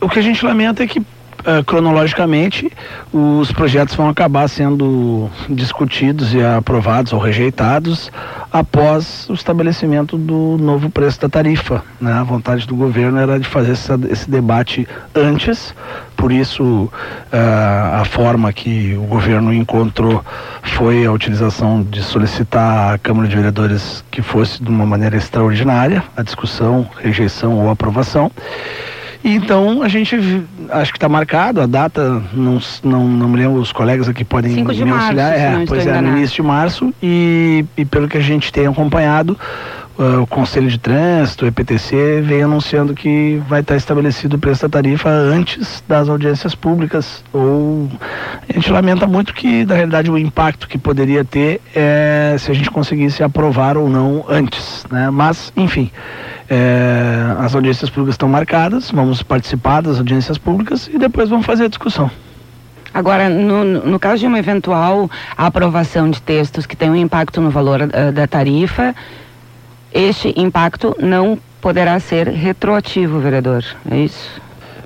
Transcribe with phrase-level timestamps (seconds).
[0.00, 1.02] o que a gente lamenta é que
[1.38, 2.70] Uh, cronologicamente,
[3.12, 8.10] os projetos vão acabar sendo discutidos e aprovados ou rejeitados
[8.52, 11.84] após o estabelecimento do novo preço da tarifa.
[12.00, 12.12] Né?
[12.12, 15.72] A vontade do governo era de fazer essa, esse debate antes,
[16.16, 16.90] por isso uh,
[18.00, 20.24] a forma que o governo encontrou
[20.62, 26.02] foi a utilização de solicitar à Câmara de Vereadores que fosse de uma maneira extraordinária
[26.16, 28.30] a discussão, rejeição ou aprovação.
[29.24, 30.16] Então a gente
[30.70, 34.52] acho que está marcado, a data, não, não, não me lembro, os colegas aqui podem
[34.52, 34.86] me auxiliar.
[34.88, 38.66] Março, é, pois é, no início de março e, e pelo que a gente tem
[38.66, 39.36] acompanhado,
[39.98, 44.62] uh, o Conselho de Trânsito, o EPTC, vem anunciando que vai estar estabelecido o preço
[44.62, 47.24] da tarifa antes das audiências públicas.
[47.32, 47.88] Ou
[48.48, 52.54] a gente lamenta muito que, na realidade, o impacto que poderia ter é se a
[52.54, 54.86] gente conseguisse aprovar ou não antes.
[54.90, 55.10] Né?
[55.10, 55.90] Mas, enfim.
[56.50, 61.64] É, as audiências públicas estão marcadas, vamos participar das audiências públicas e depois vamos fazer
[61.64, 62.10] a discussão.
[62.92, 67.82] Agora, no, no caso de uma eventual aprovação de textos que tenham impacto no valor
[67.82, 68.94] uh, da tarifa,
[69.92, 74.40] este impacto não poderá ser retroativo, vereador, é isso?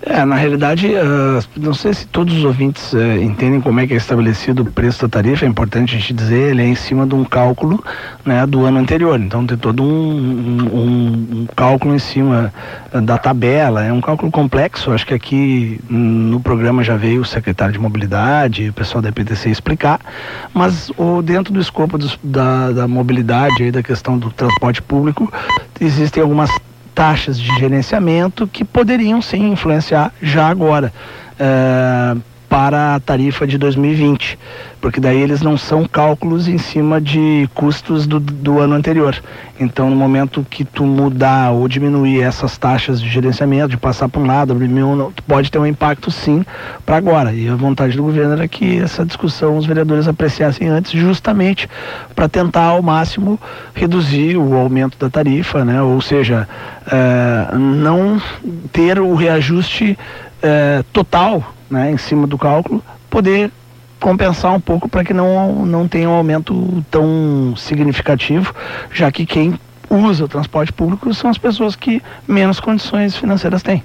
[0.00, 3.94] É, na realidade, uh, não sei se todos os ouvintes uh, entendem como é que
[3.94, 7.04] é estabelecido o preço da tarifa, é importante a gente dizer, ele é em cima
[7.04, 7.82] de um cálculo
[8.24, 12.52] né, do ano anterior, então tem todo um, um, um cálculo em cima
[12.92, 17.24] uh, da tabela, é um cálculo complexo, acho que aqui no programa já veio o
[17.24, 20.00] secretário de mobilidade, o pessoal da EPTC explicar,
[20.54, 25.30] mas o, dentro do escopo da, da mobilidade, aí, da questão do transporte público,
[25.80, 26.50] existem algumas
[26.98, 30.92] taxas de gerenciamento que poderiam sim influenciar já agora.
[31.38, 32.16] Eh,
[32.68, 34.38] para a tarifa de 2020,
[34.78, 39.16] porque daí eles não são cálculos em cima de custos do, do ano anterior.
[39.58, 44.20] Então, no momento que tu mudar ou diminuir essas taxas de gerenciamento, de passar para
[44.20, 44.54] um lado,
[45.26, 46.44] pode ter um impacto sim
[46.84, 47.32] para agora.
[47.32, 51.66] E a vontade do governo era que essa discussão os vereadores apreciassem antes, justamente
[52.14, 53.40] para tentar ao máximo
[53.72, 55.80] reduzir o aumento da tarifa, né?
[55.80, 56.46] ou seja,
[56.86, 58.20] é, não
[58.70, 59.98] ter o reajuste
[60.42, 63.50] é, total né, em cima do cálculo, poder
[64.00, 68.54] compensar um pouco para que não, não tenha um aumento tão significativo,
[68.92, 69.58] já que quem
[69.90, 73.82] usa o transporte público são as pessoas que menos condições financeiras têm.